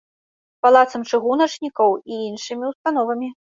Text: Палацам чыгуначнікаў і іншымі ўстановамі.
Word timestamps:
Палацам 0.65 1.01
чыгуначнікаў 1.11 1.89
і 2.01 2.13
іншымі 2.31 2.63
ўстановамі. 2.75 3.33